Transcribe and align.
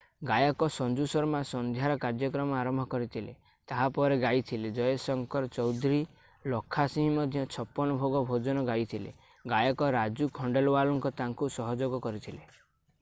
ଗାୟକ 0.27 0.67
ସଞ୍ଜୁ 0.75 1.03
ଶର୍ମା 1.09 1.39
ସନ୍ଧ୍ୟାର 1.49 1.97
କାର୍ଯ୍ୟକ୍ରମ 2.05 2.55
ଆରମ୍ଭ 2.59 2.85
କରିଥିଲେ 2.93 3.35
ତାହା 3.71 3.85
ପରେ 3.97 4.17
ଗାଇଥିଲେ 4.23 4.71
ଜୟ 4.79 4.95
ଶଙ୍କର 5.03 5.51
ଚୌଧୁରୀ 5.59 5.99
ଲଖା 6.55 6.87
ସିଂହ 6.95 7.13
ମଧ୍ୟ 7.19 7.45
ଛପନ 7.57 7.99
ଭୋଗ 8.05 8.23
ଭଜନ 8.33 8.63
ଗାଇଥିଲେ 8.71 9.13
ଗାୟକ 9.55 9.91
ରାଜୁ 9.99 10.31
ଖଣ୍ଡେଲୱାଲ 10.39 11.13
ତାଙ୍କୁ 11.23 11.51
ସହଯୋଗ 11.61 12.01
କରିଥିଲେ 12.09 12.43